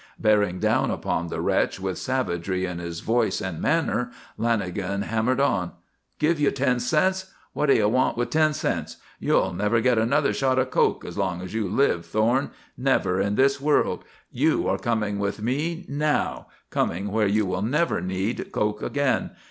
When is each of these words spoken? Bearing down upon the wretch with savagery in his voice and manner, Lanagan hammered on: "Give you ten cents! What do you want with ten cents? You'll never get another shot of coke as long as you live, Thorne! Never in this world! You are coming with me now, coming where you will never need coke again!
Bearing 0.17 0.57
down 0.57 0.89
upon 0.89 1.27
the 1.27 1.41
wretch 1.41 1.79
with 1.79 1.95
savagery 1.99 2.65
in 2.65 2.79
his 2.79 3.01
voice 3.01 3.39
and 3.39 3.61
manner, 3.61 4.09
Lanagan 4.35 5.03
hammered 5.03 5.39
on: 5.39 5.73
"Give 6.17 6.39
you 6.39 6.49
ten 6.49 6.79
cents! 6.79 7.31
What 7.53 7.67
do 7.67 7.75
you 7.75 7.87
want 7.87 8.17
with 8.17 8.31
ten 8.31 8.53
cents? 8.55 8.97
You'll 9.19 9.53
never 9.53 9.79
get 9.79 9.99
another 9.99 10.33
shot 10.33 10.57
of 10.57 10.71
coke 10.71 11.05
as 11.05 11.19
long 11.19 11.43
as 11.43 11.53
you 11.53 11.69
live, 11.69 12.07
Thorne! 12.07 12.49
Never 12.75 13.21
in 13.21 13.35
this 13.35 13.61
world! 13.61 14.03
You 14.31 14.67
are 14.67 14.79
coming 14.79 15.19
with 15.19 15.39
me 15.39 15.85
now, 15.87 16.47
coming 16.71 17.11
where 17.11 17.27
you 17.27 17.45
will 17.45 17.61
never 17.61 18.01
need 18.01 18.51
coke 18.51 18.81
again! 18.81 19.29